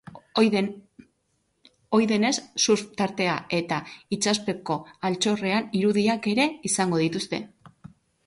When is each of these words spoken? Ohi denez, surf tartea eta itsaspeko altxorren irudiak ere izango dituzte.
Ohi 1.99 2.05
denez, 2.13 2.31
surf 2.63 2.83
tartea 3.01 3.35
eta 3.59 3.77
itsaspeko 4.17 4.79
altxorren 5.11 5.69
irudiak 5.81 6.27
ere 6.35 6.47
izango 6.71 7.05
dituzte. 7.05 7.45